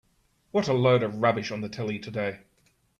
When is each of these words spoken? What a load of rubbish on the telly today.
What 0.49 0.67
a 0.67 0.73
load 0.73 1.03
of 1.03 1.17
rubbish 1.17 1.51
on 1.51 1.61
the 1.61 1.69
telly 1.69 1.99
today. 1.99 2.39